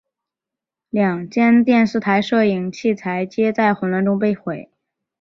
[0.89, 4.71] 两间电视台摄影器材皆在混乱中被毁。